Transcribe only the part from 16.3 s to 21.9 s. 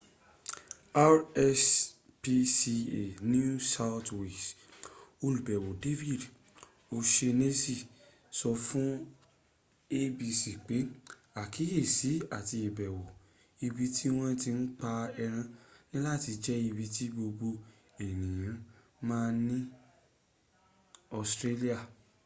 jẹ́ ibi tí gbogbo ènìyàn ms ní australia